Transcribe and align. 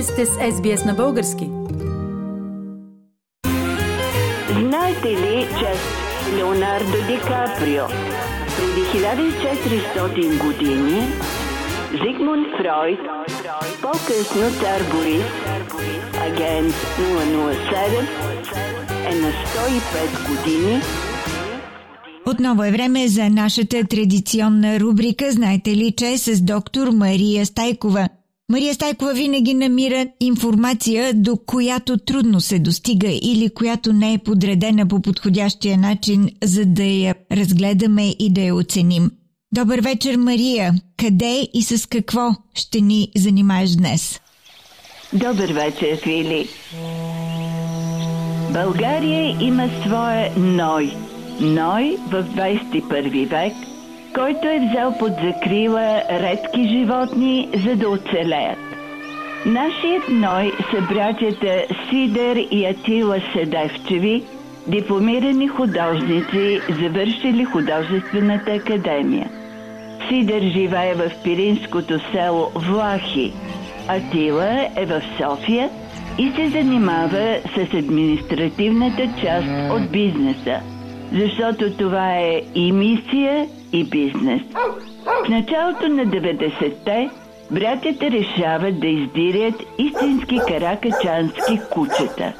Вие 0.00 0.06
сте 0.06 0.26
с 0.26 0.30
SBS 0.30 0.86
на 0.86 0.94
български. 0.94 1.50
Знаете 4.60 5.08
ли, 5.08 5.48
че 5.58 5.72
Леонардо 6.36 6.96
Ди 7.08 7.18
Каприо 7.18 7.84
преди 8.56 8.80
1400 8.80 10.46
години 10.46 11.00
Зигмунд 11.90 12.46
Фройд, 12.58 12.98
по-късно 13.82 14.50
цар 14.60 14.80
Борис, 14.92 15.24
агент 16.26 16.74
007, 16.74 18.08
е 19.10 19.14
на 19.14 19.28
105 19.28 20.28
години 20.28 20.80
отново 22.26 22.64
е 22.64 22.70
време 22.70 23.08
за 23.08 23.30
нашата 23.30 23.84
традиционна 23.84 24.80
рубрика 24.80 25.30
Знаете 25.30 25.76
ли, 25.76 25.92
че 25.92 26.18
с 26.18 26.40
доктор 26.40 26.88
Мария 26.88 27.46
Стайкова. 27.46 28.08
Мария 28.50 28.74
Стайкова 28.74 29.14
винаги 29.14 29.54
намира 29.54 30.06
информация, 30.20 31.14
до 31.14 31.36
която 31.36 31.98
трудно 31.98 32.40
се 32.40 32.58
достига 32.58 33.08
или 33.22 33.50
която 33.50 33.92
не 33.92 34.14
е 34.14 34.18
подредена 34.18 34.88
по 34.88 35.00
подходящия 35.00 35.78
начин, 35.78 36.28
за 36.42 36.64
да 36.66 36.84
я 36.84 37.14
разгледаме 37.32 38.08
и 38.18 38.32
да 38.32 38.40
я 38.40 38.54
оценим. 38.54 39.10
Добър 39.52 39.80
вечер, 39.80 40.16
Мария! 40.16 40.74
Къде 40.96 41.48
и 41.54 41.62
с 41.62 41.86
какво 41.86 42.30
ще 42.54 42.80
ни 42.80 43.08
занимаеш 43.16 43.70
днес? 43.70 44.20
Добър 45.12 45.52
вечер, 45.52 46.00
Фили! 46.02 46.48
България 48.52 49.36
има 49.40 49.68
своя 49.84 50.32
Ной– 50.38 50.92
Ной 51.40 51.96
в 52.10 52.24
21 52.36 53.28
век, 53.28 53.52
който 54.14 54.48
е 54.48 54.68
взел 54.68 54.94
под 54.98 55.12
закрила 55.24 56.02
редки 56.10 56.68
животни, 56.68 57.48
за 57.64 57.76
да 57.76 57.88
оцелеят. 57.88 58.58
Нашият 59.46 60.02
Ной 60.10 60.52
са 60.70 60.94
братята 60.94 61.64
Сидер 61.88 62.36
и 62.50 62.66
Атила 62.66 63.16
Седевчеви, 63.32 64.24
дипломирани 64.66 65.48
художници, 65.48 66.60
завършили 66.80 67.44
художествената 67.44 68.50
академия. 68.50 69.30
Сидер 70.08 70.42
живее 70.42 70.94
в 70.94 71.10
пиринското 71.24 72.00
село 72.12 72.50
Влахи. 72.54 73.32
Атила 73.88 74.68
е 74.76 74.86
в 74.86 75.02
София 75.18 75.70
и 76.18 76.30
се 76.30 76.48
занимава 76.48 77.38
с 77.54 77.74
административната 77.74 79.02
част 79.22 79.72
от 79.72 79.92
бизнеса– 79.92 80.60
защото 81.12 81.70
това 81.70 82.16
е 82.16 82.42
и 82.54 82.72
мисия, 82.72 83.46
и 83.72 83.84
бизнес. 83.84 84.42
В 85.24 85.28
началото 85.28 85.88
на 85.88 86.06
90-те 86.06 87.10
братята 87.50 88.10
решават 88.10 88.80
да 88.80 88.86
издирят 88.86 89.54
истински 89.78 90.40
каракачански 90.48 91.60
кучета. 91.70 92.32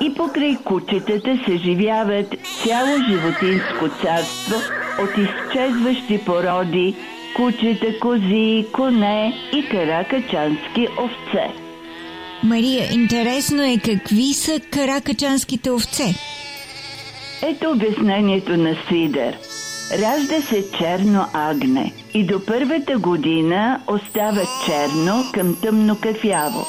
И 0.00 0.14
покрай 0.14 0.56
кучетата 0.64 1.38
се 1.46 1.56
живяват 1.56 2.34
цяло 2.64 2.96
животинско 3.08 3.88
царство 4.02 4.56
от 5.02 5.10
изчезващи 5.18 6.24
породи, 6.26 6.94
кучета, 7.36 7.98
кози, 8.00 8.66
коне 8.72 9.34
и 9.52 9.68
каракачански 9.68 10.88
овце. 10.98 11.70
Мария, 12.42 12.84
интересно 12.92 13.62
е 13.62 13.76
какви 13.84 14.32
са 14.32 14.60
каракачанските 14.70 15.70
овце? 15.70 16.14
Ето 17.42 17.70
обяснението 17.70 18.56
на 18.56 18.76
Сидер. 18.88 19.36
Ражда 19.92 20.40
се 20.42 20.70
черно 20.70 21.26
агне 21.34 21.92
и 22.14 22.26
до 22.26 22.46
първата 22.46 22.98
година 22.98 23.80
остава 23.86 24.42
черно 24.66 25.24
към 25.32 25.56
тъмно 25.62 25.96
кафяво. 26.00 26.66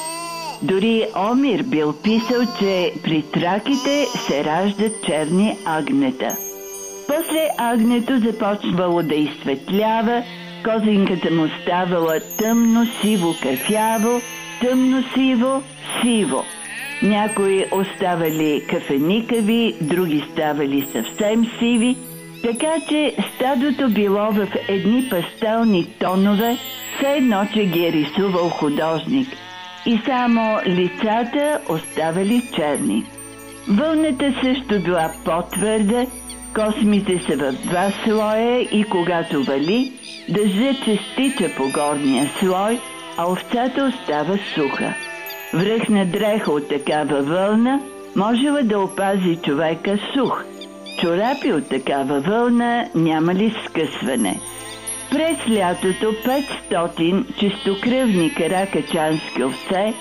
Дори 0.62 1.06
Омир 1.30 1.62
бил 1.62 1.92
писал, 2.02 2.42
че 2.58 2.92
при 3.02 3.22
траките 3.22 4.06
се 4.26 4.44
раждат 4.44 5.04
черни 5.06 5.58
агнета. 5.64 6.36
После 7.06 7.48
агнето 7.58 8.18
започвало 8.18 9.02
да 9.02 9.14
изсветлява, 9.14 10.22
козинката 10.64 11.30
му 11.30 11.48
ставала 11.62 12.20
тъмно-сиво 12.38 13.42
кафяво, 13.42 14.20
тъмно-сиво, 14.60 15.62
сиво. 16.02 16.44
Някои 17.02 17.64
оставали 17.72 18.64
кафеникави, 18.70 19.74
други 19.80 20.24
ставали 20.32 20.88
съвсем 20.92 21.46
сиви, 21.58 21.96
така 22.42 22.72
че 22.88 23.14
стадото 23.34 23.88
било 23.88 24.32
в 24.32 24.46
едни 24.68 25.08
пастелни 25.10 25.86
тонове, 26.00 26.56
все 26.96 27.12
едно, 27.12 27.46
че 27.54 27.64
ги 27.64 27.86
е 27.86 27.92
рисувал 27.92 28.48
художник. 28.48 29.28
И 29.86 30.00
само 30.06 30.58
лицата 30.66 31.60
оставали 31.68 32.42
черни. 32.56 33.04
Вълната 33.68 34.34
също 34.42 34.80
била 34.80 35.12
по-твърда, 35.24 36.06
космите 36.54 37.18
са 37.18 37.36
в 37.36 37.52
два 37.52 37.90
слоя 38.04 38.60
и 38.60 38.84
когато 38.84 39.44
вали, 39.44 39.92
дъждът 40.28 40.76
се 40.84 40.98
стича 41.12 41.54
по 41.56 41.62
горния 41.70 42.30
слой, 42.38 42.80
а 43.16 43.30
овцата 43.30 43.84
остава 43.84 44.38
суха. 44.54 44.94
Връхна 45.54 46.06
дреха 46.06 46.52
от 46.52 46.68
такава 46.68 47.22
вълна 47.22 47.80
можела 48.16 48.62
да 48.62 48.78
опази 48.78 49.36
човека 49.36 49.98
сух. 50.14 50.44
Чорапи 51.00 51.52
от 51.52 51.68
такава 51.68 52.20
вълна 52.20 52.88
няма 52.94 53.34
ли 53.34 53.54
скъсване. 53.66 54.40
През 55.10 55.56
лятото 55.56 56.06
500 56.70 57.38
чистокръвни 57.38 58.34
каракачански 58.34 59.44
овце 59.44 59.94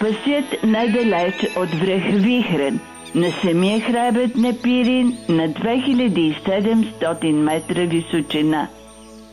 пасят 0.00 0.62
най-далеч 0.64 1.34
от 1.56 1.70
връх 1.70 2.02
Вихрен, 2.12 2.80
на 3.14 3.30
самия 3.42 3.80
хребет 3.80 4.36
на 4.36 4.52
Пирин 4.62 5.18
на 5.28 5.48
2700 5.48 7.32
метра 7.32 7.86
височина. 7.86 8.68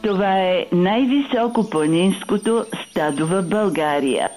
Това 0.03 0.39
е 0.39 0.65
най-високо 0.71 1.69
планинското 1.69 2.65
стадо 2.89 3.27
в 3.27 3.43
България. 3.43 4.29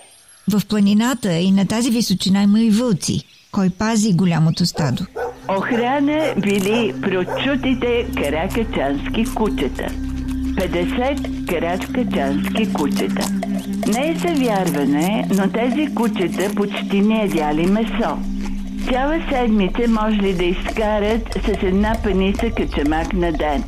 В 0.53 0.67
планината 0.69 1.33
и 1.33 1.51
на 1.51 1.67
тази 1.67 1.91
височина 1.91 2.43
има 2.43 2.61
и 2.61 2.71
вълци. 2.71 3.25
Кой 3.53 3.71
пази 3.71 4.13
голямото 4.13 4.67
стадо? 4.67 5.05
Охрана 5.51 6.35
били 6.37 6.95
прочутите 7.03 8.07
каракачански 8.17 9.25
кучета. 9.35 9.87
50 9.87 11.47
каракачански 11.49 12.73
кучета. 12.73 13.27
Не 13.87 14.11
е 14.11 14.15
завярване, 14.15 15.29
но 15.37 15.51
тези 15.53 15.95
кучета 15.95 16.55
почти 16.57 17.01
не 17.01 17.19
ядяли 17.19 17.67
месо. 17.67 18.19
Цяла 18.89 19.21
седмица 19.33 19.83
може 19.89 20.17
ли 20.17 20.35
да 20.35 20.45
изкарат 20.45 21.39
с 21.45 21.63
една 21.63 21.93
пеница 22.05 22.51
качамак 22.51 23.13
на 23.13 23.33
ден. 23.33 23.65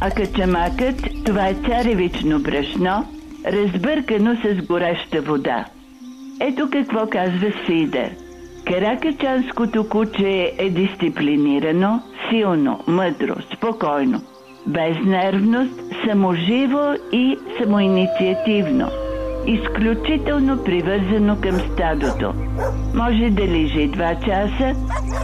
А 0.00 0.10
качамакът 0.10 1.08
това 1.24 1.48
е 1.48 1.54
царевично 1.54 2.38
брашно, 2.38 3.06
разбъркано 3.46 4.36
с 4.44 4.66
гореща 4.66 5.22
вода. 5.22 5.64
Ето 6.40 6.70
какво 6.70 7.06
казва 7.06 7.52
Сидер. 7.66 8.25
Каракачанското 8.66 9.88
куче 9.88 10.52
е 10.58 10.70
дисциплинирано, 10.70 12.02
силно, 12.30 12.80
мъдро, 12.86 13.34
спокойно, 13.56 14.20
без 14.66 14.96
нервност, 15.04 15.80
саможиво 16.08 16.94
и 17.12 17.36
самоинициативно. 17.58 18.88
Изключително 19.46 20.64
привързано 20.64 21.36
към 21.40 21.52
стадото. 21.52 22.34
Може 22.94 23.30
да 23.30 23.42
лежи 23.42 23.88
два 23.88 24.14
часа, 24.14 24.74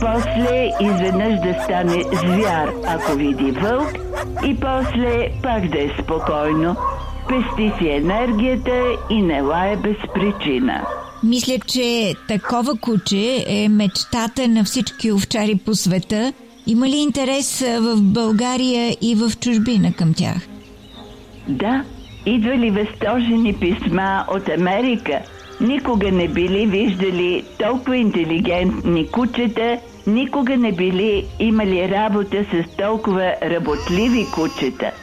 после 0.00 0.70
изведнъж 0.80 1.40
да 1.40 1.62
стане 1.62 2.02
звяр, 2.02 2.68
ако 2.88 3.12
види 3.12 3.50
вълк, 3.50 3.92
и 4.46 4.60
после 4.60 5.28
пак 5.42 5.68
да 5.68 5.82
е 5.82 5.90
спокойно, 6.02 6.76
пести 7.28 7.72
си 7.78 7.88
енергията 7.88 8.82
и 9.10 9.22
не 9.22 9.42
лае 9.42 9.76
без 9.76 9.96
причина. 10.14 10.86
Мисля, 11.24 11.58
че 11.66 12.14
такова 12.28 12.76
куче 12.76 13.44
е 13.48 13.68
мечтата 13.68 14.48
на 14.48 14.64
всички 14.64 15.12
овчари 15.12 15.54
по 15.54 15.74
света. 15.74 16.32
Има 16.66 16.88
ли 16.88 16.96
интерес 16.96 17.60
в 17.60 18.02
България 18.02 18.96
и 19.00 19.14
в 19.14 19.32
чужбина 19.40 19.92
към 19.92 20.14
тях? 20.14 20.48
Да, 21.48 21.84
идвали 22.26 22.70
възторжени 22.70 23.54
писма 23.54 24.24
от 24.28 24.48
Америка. 24.48 25.20
Никога 25.60 26.12
не 26.12 26.28
били 26.28 26.66
виждали 26.66 27.44
толкова 27.58 27.96
интелигентни 27.96 29.08
кучета, 29.08 29.78
никога 30.06 30.56
не 30.56 30.72
били 30.72 31.26
имали 31.38 31.88
работа 31.88 32.44
с 32.52 32.76
толкова 32.76 33.34
работливи 33.42 34.26
кучета– 34.34 34.90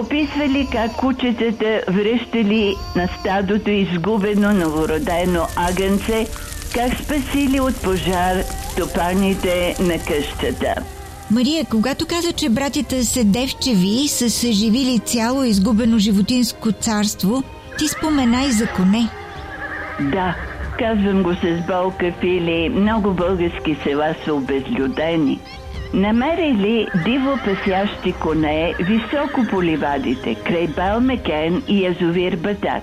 описвали 0.00 0.68
как 0.72 0.96
кучетата 0.96 1.80
връщали 1.88 2.74
на 2.96 3.08
стадото 3.20 3.70
изгубено 3.70 4.52
новородено 4.52 5.46
агънце, 5.56 6.26
как 6.74 6.92
спасили 7.02 7.60
от 7.60 7.82
пожар 7.82 8.36
стопаните 8.72 9.76
на 9.80 9.98
къщата. 9.98 10.74
Мария, 11.30 11.64
когато 11.70 12.06
каза, 12.06 12.32
че 12.32 12.48
братята 12.48 13.04
Седевчеви 13.04 14.08
са 14.08 14.30
съживили 14.30 14.98
цяло 14.98 15.44
изгубено 15.44 15.98
животинско 15.98 16.72
царство, 16.72 17.42
ти 17.78 17.88
спомена 17.88 18.42
и 18.42 18.52
за 18.52 18.66
коне. 18.66 19.08
Да, 20.00 20.34
Казвам 20.78 21.22
го 21.22 21.34
с 21.34 21.66
болка, 21.66 22.12
Фили. 22.20 22.68
Много 22.68 23.10
български 23.10 23.76
села 23.84 24.14
са 24.24 24.34
обезлюдени. 24.34 25.40
Намерили 25.94 26.88
диво 26.94 27.36
пасящи 27.44 28.12
коне 28.12 28.74
високо 28.80 29.46
по 29.46 29.62
ливадите, 29.62 30.34
край 30.34 30.66
Балмекен 30.66 31.62
и 31.68 31.84
язовир 31.84 32.36
Батак. 32.36 32.82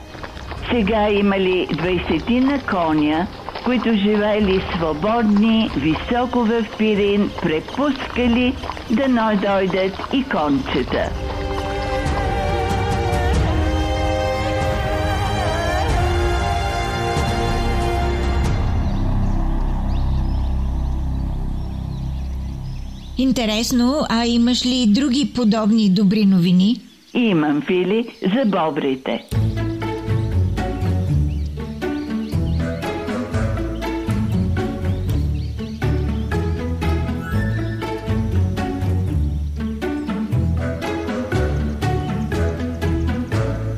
Сега 0.71 1.09
имали 1.09 1.67
20 1.67 2.39
на 2.39 2.59
коня, 2.59 3.27
които 3.65 3.89
живеели 3.93 4.61
свободни, 4.75 5.71
високо 5.75 6.39
в 6.39 6.65
Пирин, 6.77 7.29
препускали 7.41 8.55
да 8.91 9.07
ной 9.07 9.35
дойдат 9.35 10.13
и 10.13 10.23
кончета. 10.23 11.22
Интересно, 23.17 24.05
а 24.09 24.25
имаш 24.25 24.65
ли 24.65 24.85
други 24.87 25.31
подобни 25.35 25.89
добри 25.89 26.25
новини? 26.25 26.81
Имам, 27.13 27.61
Фили, 27.61 28.07
за 28.21 28.45
бобрите. 28.45 29.23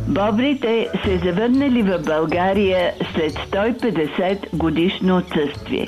Бобрите 0.07 0.87
се 1.05 1.17
завърнали 1.17 1.81
в 1.81 1.99
България 2.05 2.93
след 3.13 3.33
150 3.33 4.57
годишно 4.57 5.17
отсъствие. 5.17 5.85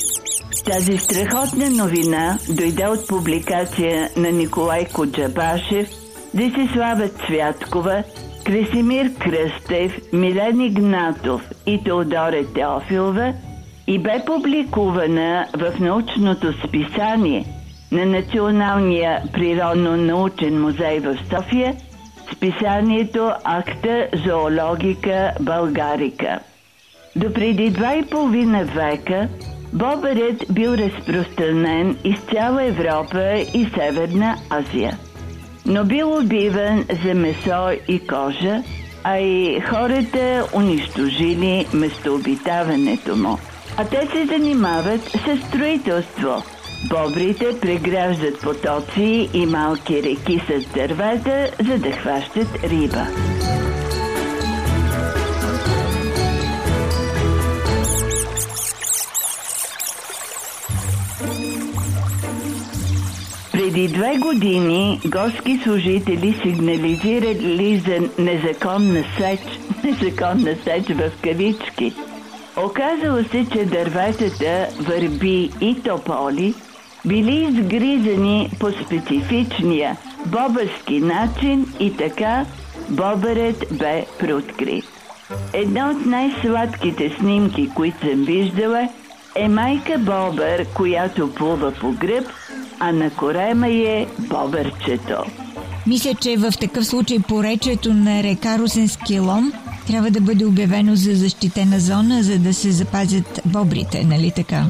Тази 0.71 0.97
страхотна 0.97 1.69
новина 1.69 2.37
дойде 2.49 2.87
от 2.87 3.07
публикация 3.07 4.09
на 4.17 4.31
Николай 4.31 4.85
Коджабашев, 4.85 5.87
Десислава 6.33 7.09
Цвяткова, 7.09 8.03
Кресимир 8.45 9.13
Кръстев, 9.19 10.01
Милен 10.13 10.61
Игнатов 10.61 11.41
и 11.65 11.83
Теодоре 11.83 12.45
Теофилова 12.45 13.33
и 13.87 13.99
бе 13.99 14.23
публикувана 14.25 15.47
в 15.57 15.79
научното 15.79 16.53
списание 16.67 17.45
на 17.91 18.05
Националния 18.05 19.23
природно-научен 19.33 20.61
музей 20.61 20.99
в 20.99 21.17
София– 21.29 21.75
списанието 22.35 23.31
Акта 23.43 24.07
зоологика 24.25 25.33
Българика. 25.41 26.39
До 27.15 27.33
преди 27.33 27.69
два 27.69 27.95
и 27.95 28.05
половина 28.05 28.63
века 28.63 29.29
бобърът 29.73 30.45
бил 30.49 30.69
разпространен 30.69 31.97
из 32.03 32.19
цяла 32.19 32.63
Европа 32.63 33.33
и 33.53 33.69
Северна 33.75 34.35
Азия. 34.49 34.97
Но 35.65 35.85
бил 35.85 36.17
убиван 36.17 36.85
за 37.03 37.13
месо 37.13 37.71
и 37.87 38.07
кожа, 38.07 38.63
а 39.03 39.17
и 39.17 39.61
хората 39.61 40.45
унищожили 40.55 41.65
местообитаването 41.73 43.15
му. 43.15 43.37
А 43.77 43.85
те 43.85 44.07
се 44.07 44.25
занимават 44.25 45.01
с 45.01 45.47
строителство– 45.47 46.43
Бобрите 46.89 47.59
преграждат 47.61 48.41
потоци 48.41 49.29
и 49.33 49.45
малки 49.45 50.03
реки 50.03 50.41
с 50.47 50.73
дървета, 50.73 51.49
за 51.65 51.77
да 51.77 51.91
хващат 51.91 52.47
риба. 52.63 53.07
Преди 63.77 63.93
две 63.93 64.17
години 64.17 65.01
горски 65.05 65.59
служители 65.63 66.35
сигнализирали 66.43 67.77
за 67.77 68.23
незаконна 68.23 69.03
сеч, 69.17 69.39
незаконна 69.83 70.55
сеч 70.63 70.87
в 70.89 71.11
кавички. 71.23 71.93
Оказало 72.65 73.23
се, 73.23 73.45
че 73.51 73.65
дърветата, 73.65 74.67
върби 74.81 75.51
и 75.61 75.81
тополи– 75.83 76.53
били 77.05 77.43
изгризани 77.43 78.49
по 78.59 78.71
специфичния 78.71 79.97
бобърски 80.25 80.99
начин 80.99 81.65
и 81.79 81.97
така 81.97 82.45
бобърът 82.89 83.65
бе 83.71 84.05
преоткрит. 84.19 84.85
Една 85.53 85.89
от 85.89 86.05
най-сладките 86.05 87.15
снимки, 87.19 87.69
които 87.75 87.99
съм 87.99 88.25
виждала, 88.25 88.89
е 89.35 89.47
майка 89.47 89.97
бобър, 89.97 90.65
която 90.73 91.33
плува 91.33 91.71
по 91.71 91.91
гръб, 91.91 92.25
а 92.79 92.91
на 92.91 93.09
корема 93.09 93.67
е 93.67 94.05
бобърчето. 94.19 95.23
Мисля, 95.87 96.13
че 96.13 96.37
в 96.37 96.51
такъв 96.59 96.85
случай 96.85 97.19
поречето 97.19 97.93
на 97.93 98.23
река 98.23 98.57
Русенски 98.57 99.19
лом 99.19 99.53
трябва 99.87 100.11
да 100.11 100.21
бъде 100.21 100.45
обявено 100.45 100.95
за 100.95 101.15
защитена 101.15 101.79
зона, 101.79 102.23
за 102.23 102.39
да 102.39 102.53
се 102.53 102.71
запазят 102.71 103.41
бобрите, 103.45 104.03
нали 104.03 104.31
така? 104.35 104.63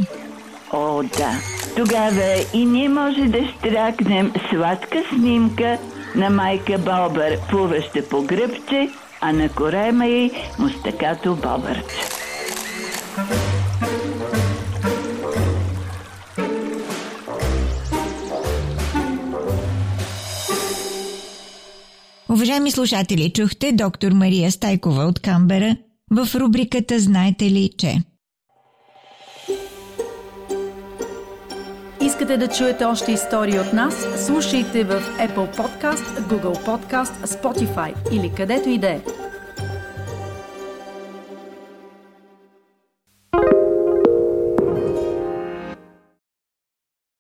О, 0.74 1.04
да. 1.04 1.32
Тогава 1.76 2.46
и 2.54 2.66
ние 2.66 2.90
може 2.90 3.22
да 3.22 3.40
штракнем 3.48 4.34
сладка 4.50 5.04
снимка 5.10 5.78
на 6.16 6.30
майка 6.30 6.78
Бобър, 6.78 7.40
плуваща 7.50 8.10
по 8.10 8.22
гръбче, 8.22 8.90
а 9.22 9.34
на 9.34 9.50
корема 9.50 10.06
й 10.06 10.32
мустакато 10.60 11.36
Бобърче. 11.36 12.17
Уважаеми 22.38 22.72
слушатели, 22.72 23.32
чухте 23.34 23.72
доктор 23.72 24.12
Мария 24.12 24.52
Стайкова 24.52 25.04
от 25.04 25.20
Камбера 25.20 25.78
в 26.12 26.36
рубриката 26.36 27.00
Знаете 27.00 27.46
ли, 27.46 27.70
че... 27.78 27.96
Искате 32.02 32.38
да 32.38 32.48
чуете 32.48 32.86
още 32.86 33.12
истории 33.12 33.60
от 33.60 33.74
нас? 33.74 34.26
Слушайте 34.26 34.84
в 34.84 35.02
Apple 35.20 35.58
Podcast, 35.58 36.22
Google 36.22 36.66
Podcast, 36.66 37.26
Spotify 37.26 37.94
или 38.12 38.32
където 38.38 38.70
и 38.70 38.78
да 38.78 38.90
е. 38.90 39.02